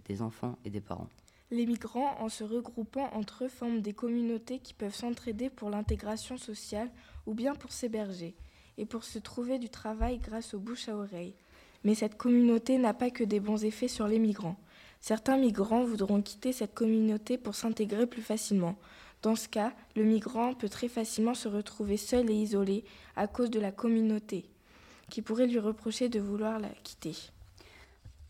[0.04, 1.08] des enfants et des parents.
[1.52, 6.38] Les migrants, en se regroupant entre eux, forment des communautés qui peuvent s'entraider pour l'intégration
[6.38, 6.90] sociale
[7.26, 8.34] ou bien pour s'héberger,
[8.78, 11.34] et pour se trouver du travail grâce aux bouches à oreille.
[11.84, 14.56] Mais cette communauté n'a pas que des bons effets sur les migrants.
[15.00, 18.76] Certains migrants voudront quitter cette communauté pour s'intégrer plus facilement.
[19.22, 22.84] Dans ce cas, le migrant peut très facilement se retrouver seul et isolé
[23.16, 24.48] à cause de la communauté,
[25.10, 27.16] qui pourrait lui reprocher de vouloir la quitter.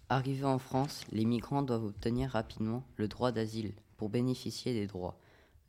[0.09, 5.19] Arrivés en France, les migrants doivent obtenir rapidement le droit d'asile pour bénéficier des droits.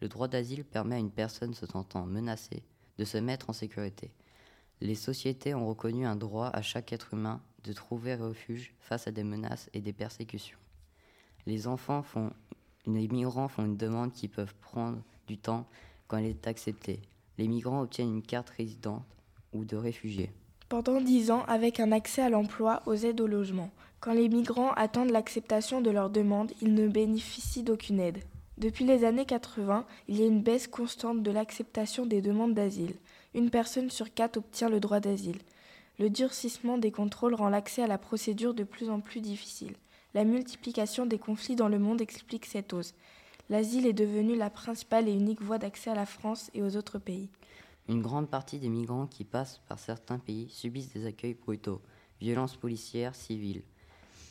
[0.01, 2.63] Le droit d'asile permet à une personne se sentant menacée
[2.97, 4.11] de se mettre en sécurité.
[4.81, 9.11] Les sociétés ont reconnu un droit à chaque être humain de trouver refuge face à
[9.11, 10.57] des menaces et des persécutions.
[11.45, 12.31] Les enfants font,
[12.85, 15.67] les migrants font une demande qui peut prendre du temps
[16.07, 17.01] quand elle est acceptée.
[17.37, 19.03] Les migrants obtiennent une carte résidente
[19.53, 20.31] ou de réfugié.
[20.69, 23.69] pendant 10 ans avec un accès à l'emploi, aux aides au logement.
[23.99, 28.23] Quand les migrants attendent l'acceptation de leurs demandes, ils ne bénéficient d'aucune aide.
[28.57, 32.95] Depuis les années 80, il y a une baisse constante de l'acceptation des demandes d'asile.
[33.33, 35.39] Une personne sur quatre obtient le droit d'asile.
[35.97, 39.75] Le durcissement des contrôles rend l'accès à la procédure de plus en plus difficile.
[40.13, 42.93] La multiplication des conflits dans le monde explique cette hausse.
[43.49, 46.99] L'asile est devenu la principale et unique voie d'accès à la France et aux autres
[46.99, 47.29] pays.
[47.89, 51.81] Une grande partie des migrants qui passent par certains pays subissent des accueils brutaux,
[52.21, 53.63] violences policières, civiles.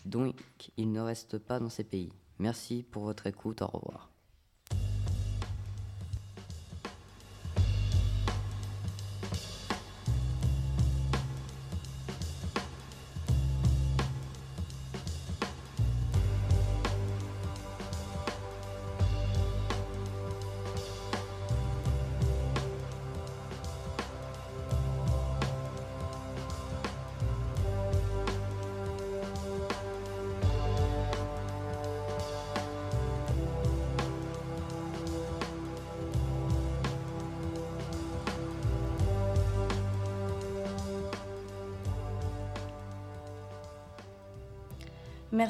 [0.07, 0.37] Donc,
[0.77, 2.13] ils ne restent pas dans ces pays.
[2.39, 3.63] Merci pour votre écoute.
[3.63, 4.12] Au revoir.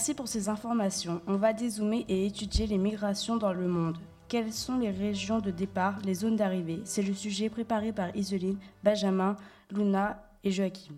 [0.02, 1.22] Merci pour ces informations.
[1.28, 3.98] On va dézoomer et étudier les migrations dans le monde.
[4.26, 6.80] Quelles sont les régions de départ, les zones d'arrivée?
[6.84, 9.36] C'est le sujet préparé par Iseline, Benjamin,
[9.70, 10.94] Luna et Joachim.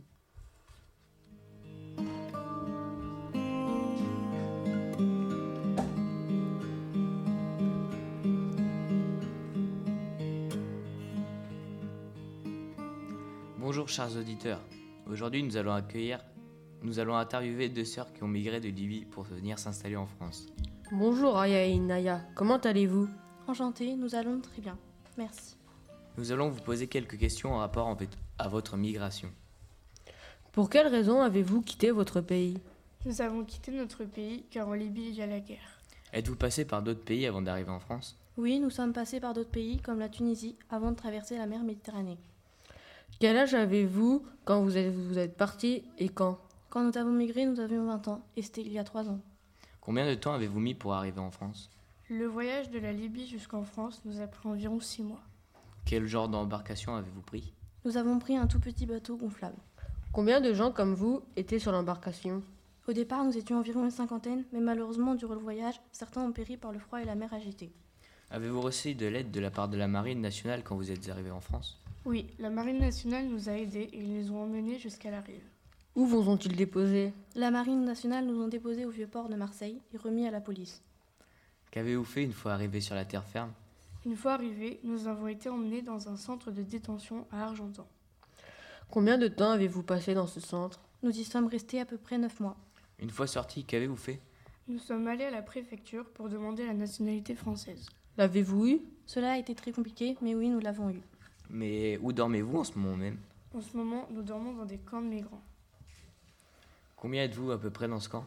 [13.59, 14.63] Bonjour chers auditeurs.
[15.07, 16.21] Aujourd'hui nous allons accueillir,
[16.85, 20.47] nous allons interviewer deux sœurs qui ont migré de Libye pour venir s'installer en France.
[20.93, 23.09] Bonjour Aya et Naya, comment allez-vous?
[23.49, 24.79] Enchanté, nous allons très bien.
[25.17, 25.57] Merci.
[26.19, 29.31] Nous allons vous poser quelques questions en rapport en fait à votre migration.
[30.53, 32.59] Pour quelle raison avez-vous quitté votre pays?
[33.07, 35.81] Nous avons quitté notre pays car en Libye il y a la guerre.
[36.13, 38.17] Êtes-vous passé par d'autres pays avant d'arriver en France?
[38.37, 41.63] Oui, nous sommes passés par d'autres pays comme la Tunisie avant de traverser la mer
[41.63, 42.19] Méditerranée.
[43.21, 46.39] Quel âge avez-vous quand vous êtes, vous êtes parti et quand?
[46.75, 49.21] Quand nous avons migré, nous avions 20 ans et c'était il y a 3 ans.
[49.81, 51.71] Combien de temps avez-vous mis pour arriver en France?
[52.11, 55.23] Le voyage de la Libye jusqu'en France nous a pris environ 6 mois.
[55.85, 57.53] Quel genre d'embarcation avez-vous pris?
[57.85, 59.55] Nous avons pris un tout petit bateau gonflable.
[60.13, 62.43] Combien de gens comme vous étaient sur l'embarcation?
[62.89, 66.57] Au départ, nous étions environ une cinquantaine, mais malheureusement, durant le voyage, certains ont péri
[66.57, 67.71] par le froid et la mer agitée.
[68.33, 71.31] Avez-vous reçu de l'aide de la part de la Marine nationale quand vous êtes arrivé
[71.31, 71.81] en France?
[72.05, 75.54] Oui, la Marine nationale nous a aidés et ils nous ont emmenés jusqu'à la rive.
[75.97, 79.81] Où vous ont-ils déposés La Marine nationale nous ont déposés au vieux port de Marseille
[79.93, 80.83] et remis à la police.
[81.71, 83.53] Qu'avez-vous fait une fois arrivé sur la terre ferme?
[84.05, 87.87] Une fois arrivés, nous avons été emmenés dans un centre de détention à Argentan.
[88.91, 90.81] Combien de temps avez-vous passé dans ce centre?
[91.05, 92.57] Nous y sommes restés à peu près 9 mois.
[92.99, 94.21] Une fois sorti, qu'avez-vous fait?
[94.67, 97.87] Nous sommes allés à la préfecture pour demander la nationalité française.
[98.19, 98.81] L'avez-vous eu?
[99.07, 101.01] Cela a été très compliqué, mais oui, nous l'avons eu.
[101.51, 103.19] Mais où dormez-vous en ce moment même?
[103.55, 105.43] En ce moment, nous dormons dans des camps de migrants.
[106.97, 108.25] Combien êtes-vous à peu près dans ce camp?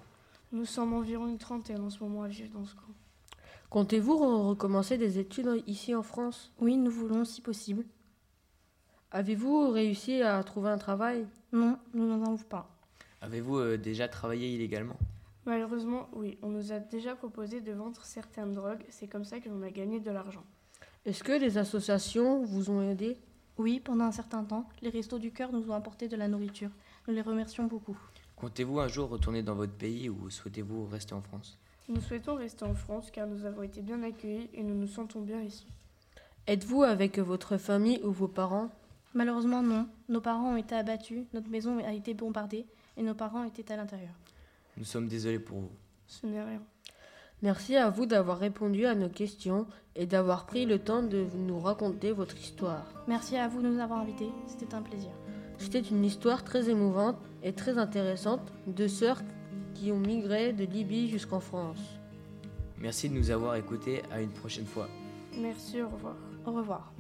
[0.51, 2.81] Nous sommes environ une trentaine en ce moment à vivre dans ce camp.
[3.69, 6.53] Comptez-vous re- recommencer des études ici en France?
[6.59, 7.83] Oui, nous voulons si possible.
[9.11, 11.25] Avez-vous réussi à trouver un travail?
[11.51, 12.69] Non, nous n'en avons pas.
[13.21, 14.97] Avez-vous euh, déjà travaillé illégalement?
[15.45, 19.47] Malheureusement, oui, on nous a déjà proposé de vendre certaines drogues, c'est comme ça que
[19.49, 20.43] l'on a gagné de l'argent.
[21.05, 23.17] Est-ce que les associations vous ont aidé?
[23.57, 26.69] Oui, pendant un certain temps, les Restos du Cœur nous ont apporté de la nourriture.
[27.07, 27.97] Nous les remercions beaucoup.
[28.37, 31.57] Comptez-vous un jour retourner dans votre pays ou souhaitez-vous rester en France?
[31.89, 35.21] Nous souhaitons rester en France car nous avons été bien accueillis et nous nous sentons
[35.21, 35.65] bien ici.
[36.45, 38.69] Êtes-vous avec votre famille ou vos parents?
[39.15, 39.87] Malheureusement, non.
[40.07, 43.75] Nos parents ont été abattus, notre maison a été bombardée et nos parents étaient à
[43.75, 44.13] l'intérieur.
[44.77, 45.71] Nous sommes désolés pour vous.
[46.07, 46.61] Ce n'est rien.
[47.41, 49.65] Merci à vous d'avoir répondu à nos questions
[49.95, 52.85] et d'avoir pris le temps de nous raconter votre histoire.
[53.07, 55.11] Merci à vous de nous avoir invités, c'était un plaisir.
[55.57, 59.21] C'était une histoire très émouvante et très intéressante de sœurs
[59.73, 61.99] qui ont migré de Libye jusqu'en France.
[62.79, 64.03] Merci de nous avoir écoutés.
[64.11, 64.87] À une prochaine fois.
[65.35, 66.15] Merci, au revoir.
[66.45, 66.93] Au revoir.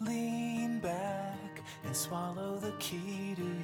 [0.00, 3.59] Lean back and swallow the key to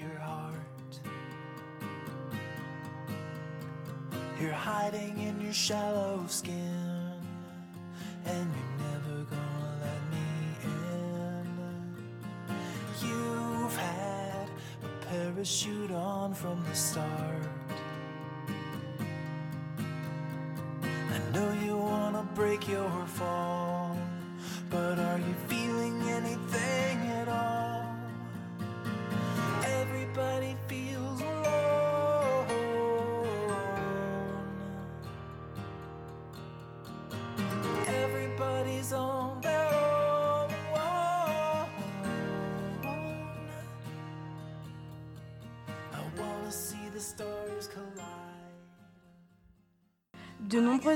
[4.39, 6.86] You're hiding in your shallow skin,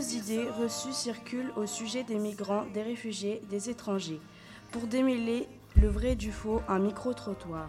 [0.01, 4.19] nombreuses idées reçues circulent au sujet des migrants, des réfugiés, des étrangers.
[4.73, 5.47] Pour démêler
[5.77, 7.69] le vrai du faux, un micro-trottoir.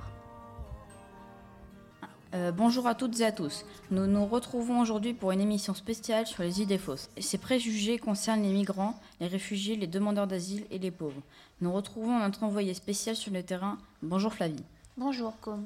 [2.34, 3.66] Euh, bonjour à toutes et à tous.
[3.90, 7.10] Nous nous retrouvons aujourd'hui pour une émission spéciale sur les idées fausses.
[7.20, 11.22] Ces préjugés concernent les migrants, les réfugiés, les demandeurs d'asile et les pauvres.
[11.60, 13.78] Nous retrouvons notre envoyé spécial sur le terrain.
[14.02, 14.64] Bonjour Flavie.
[14.96, 15.66] Bonjour, Com.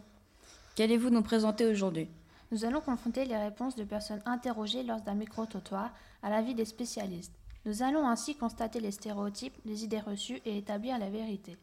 [0.75, 2.07] Qu'allez-vous nous présenter aujourd'hui?
[2.51, 5.91] Nous allons confronter les réponses de personnes interrogées lors d'un micro-trottoir
[6.25, 7.31] à l'avis des spécialistes.
[7.65, 11.55] Nous allons ainsi constater les stéréotypes, les idées reçues et établir la vérité.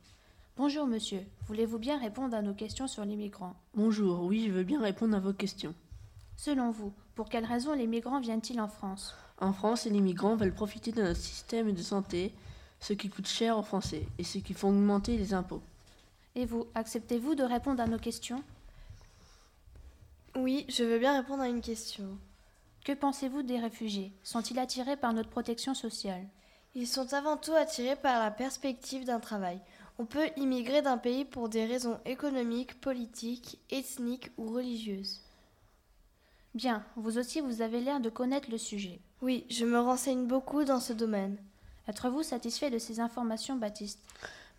[0.56, 4.62] Bonjour monsieur, voulez-vous bien répondre à nos questions sur les migrants Bonjour, oui, je veux
[4.62, 5.74] bien répondre à vos questions.
[6.36, 9.16] Selon vous, pour quelles raisons les migrants viennent-ils en France?
[9.40, 12.32] En France, les migrants veulent profiter de notre système de santé,
[12.78, 15.62] ce qui coûte cher aux Français et ce qui font augmenter les impôts.
[16.36, 18.44] Et vous, acceptez-vous de répondre à nos questions?
[20.36, 22.16] Oui, je veux bien répondre à une question.
[22.84, 24.12] Que pensez-vous des réfugiés?
[24.24, 26.26] Sont-ils attirés par notre protection sociale?
[26.74, 29.60] Ils sont avant tout attirés par la perspective d'un travail.
[29.98, 35.20] On peut immigrer d'un pays pour des raisons économiques, politiques, ethniques ou religieuses.
[36.54, 39.00] Bien, vous aussi vous avez l'air de connaître le sujet.
[39.20, 41.36] Oui, je me renseigne beaucoup dans ce domaine.
[41.86, 44.00] Êtes-vous satisfait de ces informations, Baptiste?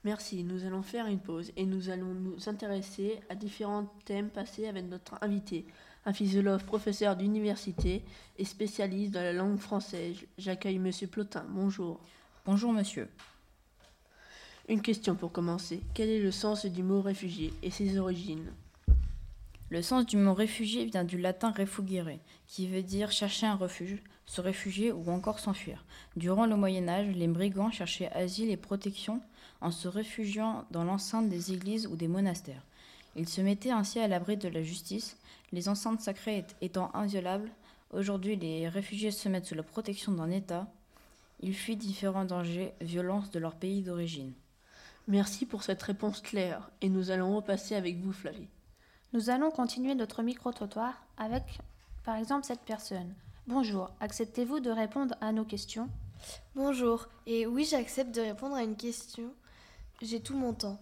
[0.05, 4.67] Merci, nous allons faire une pause et nous allons nous intéresser à différents thèmes passés
[4.67, 5.65] avec notre invité,
[6.05, 8.03] un philosophe, professeur d'université
[8.37, 10.17] et spécialiste de la langue française.
[10.37, 11.45] J'accueille Monsieur Plotin.
[11.49, 11.99] Bonjour.
[12.45, 13.07] Bonjour monsieur.
[14.67, 15.81] Une question pour commencer.
[15.93, 18.51] Quel est le sens du mot réfugié et ses origines?
[19.69, 24.03] Le sens du mot réfugié vient du latin refugere, qui veut dire chercher un refuge,
[24.25, 25.83] se réfugier ou encore s'enfuir.
[26.15, 29.21] Durant le Moyen Âge, les brigands cherchaient asile et protection
[29.61, 32.61] en se réfugiant dans l'enceinte des églises ou des monastères.
[33.15, 35.17] Ils se mettaient ainsi à l'abri de la justice,
[35.53, 37.51] les enceintes sacrées étant inviolables.
[37.91, 40.67] Aujourd'hui, les réfugiés se mettent sous la protection d'un État.
[41.41, 44.33] Ils fuient différents dangers, violences de leur pays d'origine.
[45.07, 48.47] Merci pour cette réponse claire et nous allons repasser avec vous, Flavie.
[49.13, 51.43] Nous allons continuer notre micro-trottoir avec,
[52.03, 53.13] par exemple, cette personne.
[53.45, 55.87] Bonjour, acceptez-vous de répondre à nos questions?
[56.55, 59.31] Bonjour, et oui, j'accepte de répondre à une question.
[60.01, 60.79] J'ai tout mon temps.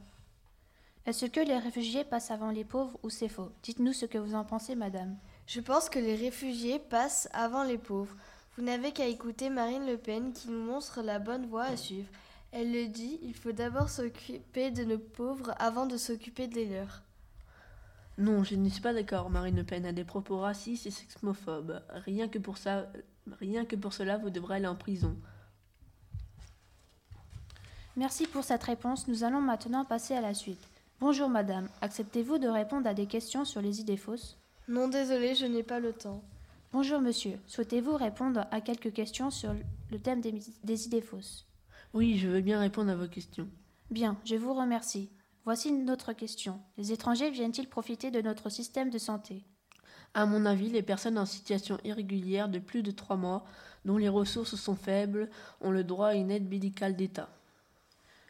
[1.05, 3.51] Est-ce que les réfugiés passent avant les pauvres ou c'est faux?
[3.63, 5.17] Dites-nous ce que vous en pensez, madame.
[5.47, 8.15] Je pense que les réfugiés passent avant les pauvres.
[8.55, 12.07] Vous n'avez qu'à écouter Marine Le Pen qui nous montre la bonne voie à suivre.
[12.51, 17.01] Elle le dit, il faut d'abord s'occuper de nos pauvres avant de s'occuper des leurs.
[18.17, 19.31] Non, je ne suis pas d'accord.
[19.31, 21.81] Marine Le Pen a des propos racistes et sexmophobes.
[21.89, 22.85] Rien que pour ça,
[23.39, 25.17] rien que pour cela, vous devrez aller en prison.
[27.97, 29.07] Merci pour cette réponse.
[29.07, 30.70] Nous allons maintenant passer à la suite.
[31.01, 34.37] Bonjour madame, acceptez-vous de répondre à des questions sur les idées fausses?
[34.67, 36.21] Non, désolé, je n'ai pas le temps.
[36.71, 39.51] Bonjour monsieur, souhaitez-vous répondre à quelques questions sur
[39.89, 40.31] le thème des,
[40.63, 41.47] des idées fausses?
[41.95, 43.49] Oui, je veux bien répondre à vos questions.
[43.89, 45.09] Bien, je vous remercie.
[45.43, 46.61] Voici notre question.
[46.77, 49.43] Les étrangers viennent-ils profiter de notre système de santé?
[50.13, 53.43] À mon avis, les personnes en situation irrégulière de plus de trois mois,
[53.85, 55.31] dont les ressources sont faibles,
[55.61, 57.29] ont le droit à une aide médicale d'État.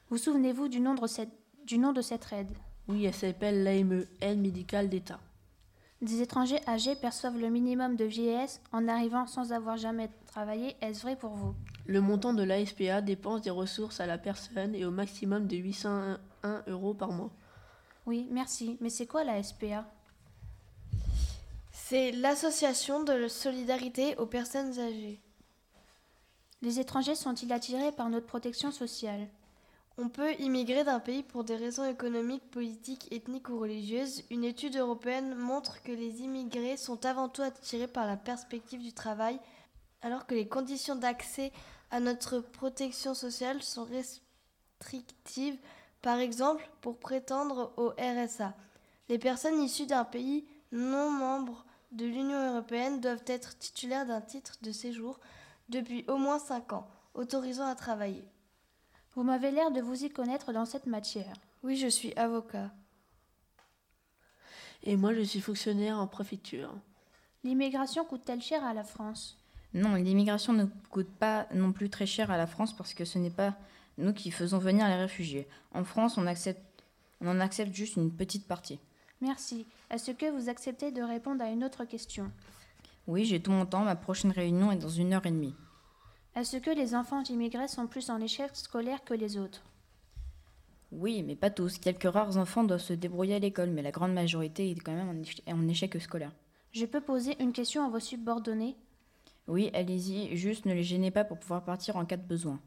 [0.10, 2.52] Vous souvenez-vous du, nom de cette, du nom de cette aide
[2.88, 5.20] Oui, elle s'appelle l'AME, aide médicale d'État.
[6.02, 10.76] Des étrangers âgés perçoivent le minimum de vieillesse en arrivant sans avoir jamais travaillé.
[10.82, 11.54] Est-ce vrai pour vous?
[11.86, 16.64] Le montant de l'ASPA dépense des ressources à la personne et au maximum de 801
[16.68, 17.30] euros par mois.
[18.08, 18.78] Oui, merci.
[18.82, 19.86] Mais c'est quoi la SPA
[21.72, 25.20] C'est l'association de solidarité aux personnes âgées.
[26.64, 29.28] Les étrangers sont-ils attirés par notre protection sociale?
[29.98, 34.24] On peut immigrer d'un pays pour des raisons économiques, politiques, ethniques ou religieuses.
[34.30, 38.94] Une étude européenne montre que les immigrés sont avant tout attirés par la perspective du
[38.94, 39.40] travail,
[40.02, 41.52] alors que les conditions d'accès
[41.92, 45.58] à notre protection sociale sont restrictives.
[46.02, 48.56] Par exemple, pour prétendre au RSA,
[49.10, 54.58] les personnes issues d'un pays non membre de l'Union européenne doivent être titulaires d'un titre
[54.62, 55.20] de séjour
[55.68, 58.24] depuis au moins 5 ans, autorisant à travailler.
[59.16, 61.34] Vous m'avez l'air de vous y connaître dans cette matière.
[61.64, 62.72] Oui, je suis avocat.
[64.84, 66.74] Et moi, je suis fonctionnaire en préfecture.
[67.44, 69.38] L'immigration coûte-t-elle cher à la France?
[69.74, 73.20] Non, l'immigration ne coûte pas non plus très cher à la France parce que ce
[73.20, 73.56] n'est pas
[73.98, 75.48] nous qui faisons venir les réfugiés.
[75.74, 76.84] En France, on, accepte,
[77.20, 78.80] on en accepte juste une petite partie.
[79.22, 79.66] Merci.
[79.90, 82.32] Est-ce que vous acceptez de répondre à une autre question?
[83.08, 83.84] Oui, j'ai tout mon temps.
[83.84, 85.56] Ma prochaine réunion est dans une heure et demie.
[86.36, 89.64] Est-ce que les enfants immigrés sont plus en échec scolaire que les autres
[90.92, 91.78] Oui, mais pas tous.
[91.78, 95.10] Quelques rares enfants doivent se débrouiller à l'école, mais la grande majorité est quand même
[95.10, 96.32] en éche- en échec scolaire.
[96.72, 98.78] Je peux poser une question à vos subordonnés?
[99.48, 102.62] Oui, allez-y, juste ne les gênez pas pour pouvoir partir en cas de besoin.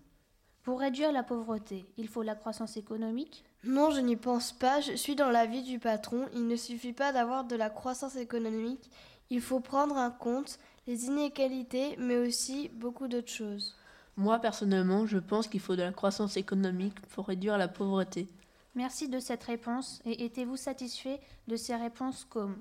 [0.62, 3.45] Pour réduire la pauvreté, il faut la croissance économique?
[3.65, 4.81] Non, je n'y pense pas.
[4.81, 6.27] Je suis dans la vie du patron.
[6.35, 8.91] Il ne suffit pas d'avoir de la croissance économique.
[9.31, 13.76] Il faut prendre en compte les inégalités, mais aussi beaucoup d'autres choses.
[14.16, 18.28] Moi, personnellement, je pense qu'il faut de la croissance économique pour réduire la pauvreté.
[18.74, 22.57] Merci de cette réponse et étiez-vous satisfait de ces réponses comme?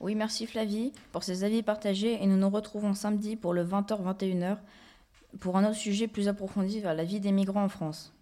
[0.00, 4.58] Oui, merci Flavie pour ces avis partagés et nous nous retrouvons samedi pour le 20h-21h
[5.38, 8.12] pour un autre sujet plus approfondi vers la vie des migrants en France.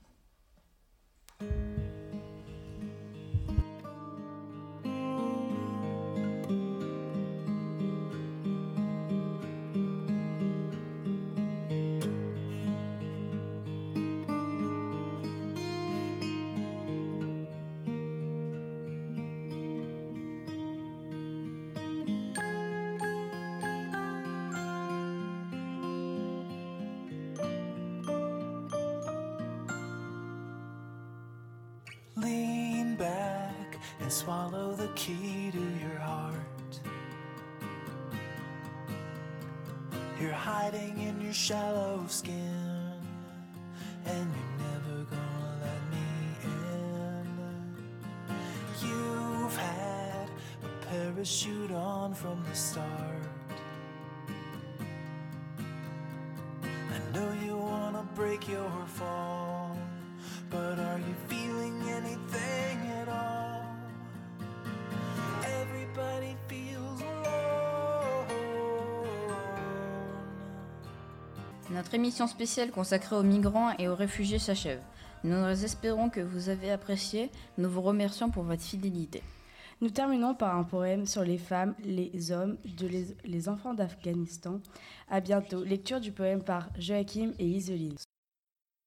[34.21, 36.75] Swallow the key to your heart.
[40.21, 42.60] You're hiding in your shallow skin,
[71.71, 74.83] Notre émission spéciale consacrée aux migrants et aux réfugiés s'achève.
[75.23, 77.31] Nous espérons que vous avez apprécié.
[77.59, 79.23] Nous vous remercions pour votre fidélité.
[79.81, 84.61] Nous terminons par un poème sur les femmes, les hommes, de les, les enfants d'Afghanistan.
[85.09, 85.63] À bientôt.
[85.63, 87.95] Lecture du poème par Joachim et Iseline.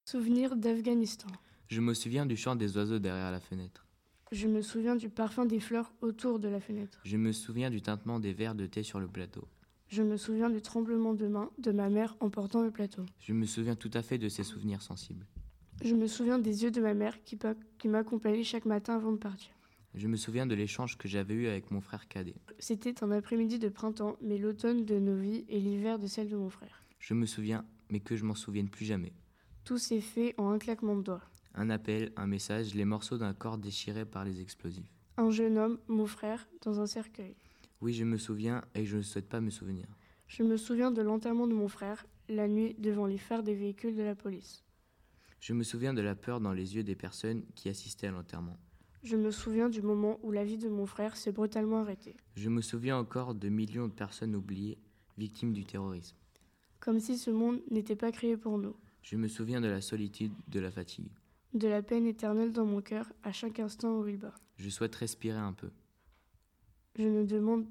[0.05, 1.29] Souvenir d'Afghanistan.
[1.69, 3.87] Je me souviens du chant des oiseaux derrière la fenêtre.
[4.33, 6.99] Je me souviens du parfum des fleurs autour de la fenêtre.
[7.05, 9.47] Je me souviens du tintement des verres de thé sur le plateau.
[9.93, 13.05] Je me souviens du tremblement de main de ma mère en portant le plateau.
[13.19, 15.23] Je me souviens tout à fait de ces souvenirs sensibles.
[15.83, 19.11] Je me souviens des yeux de ma mère qui, pa- qui m'accompagnait chaque matin avant
[19.11, 19.51] de partir.
[19.93, 22.33] Je me souviens de l'échange que j'avais eu avec mon frère cadet.
[22.57, 26.37] C'était un après-midi de printemps, mais l'automne de nos vies et l'hiver de celle de
[26.37, 26.81] mon frère.
[26.97, 29.13] Je me souviens, mais que je m'en souvienne plus jamais.
[29.63, 31.21] Tout s'est fait en un claquement de doigts.
[31.53, 34.91] Un appel, un message, les morceaux d'un corps déchiré par les explosifs.
[35.17, 37.35] Un jeune homme, mon frère, dans un cercueil.
[37.83, 39.85] Oui, je me souviens et je ne souhaite pas me souvenir.
[40.27, 43.97] Je me souviens de l'enterrement de mon frère, la nuit devant les phares des véhicules
[43.97, 44.63] de la police.
[45.41, 48.57] Je me souviens de la peur dans les yeux des personnes qui assistaient à l'enterrement.
[49.03, 52.15] Je me souviens du moment où la vie de mon frère s'est brutalement arrêtée.
[52.37, 54.77] Je me souviens encore de millions de personnes oubliées,
[55.17, 56.15] victimes du terrorisme.
[56.79, 58.77] Comme si ce monde n'était pas créé pour nous.
[59.01, 61.11] Je me souviens de la solitude, de la fatigue.
[61.53, 64.35] De la peine éternelle dans mon cœur à chaque instant où il bat.
[64.55, 65.69] Je souhaite respirer un peu,
[66.97, 67.65] Je ne demande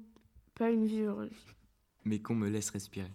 [0.55, 1.31] pas une vie heureuse.
[2.05, 3.11] mais qu'on me laisse respirer.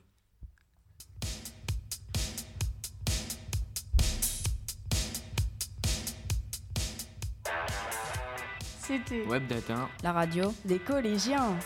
[8.80, 11.58] C'était Web Data, La radio des collégiens.